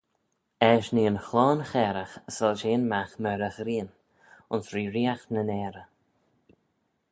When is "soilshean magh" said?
2.35-3.15